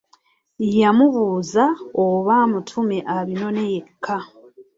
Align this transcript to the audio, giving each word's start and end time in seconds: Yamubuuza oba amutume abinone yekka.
Yamubuuza 0.81 1.63
oba 2.05 2.33
amutume 2.45 2.97
abinone 3.15 3.61
yekka. 3.71 4.17